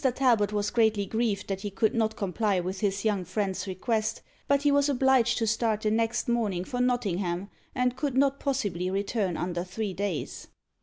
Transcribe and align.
Talbot 0.15 0.51
was 0.51 0.71
greatly 0.71 1.05
grieved 1.05 1.47
that 1.47 1.61
he 1.61 1.69
could 1.69 1.93
not 1.93 2.15
comply 2.15 2.59
with 2.59 2.79
his 2.79 3.05
young 3.05 3.23
friend's 3.23 3.67
request, 3.67 4.23
but 4.47 4.63
he 4.63 4.71
was 4.71 4.89
obliged 4.89 5.37
to 5.37 5.45
start 5.45 5.81
the 5.81 5.91
next 5.91 6.27
morning 6.27 6.63
for 6.63 6.81
Nottingham, 6.81 7.51
and 7.75 7.95
could 7.95 8.17
not 8.17 8.39
possibly 8.39 8.89
return 8.89 9.37
under 9.37 9.63
three 9.63 9.93
days. 9.93 10.47